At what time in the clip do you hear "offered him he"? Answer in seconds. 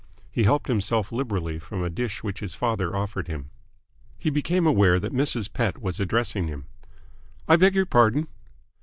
2.95-4.31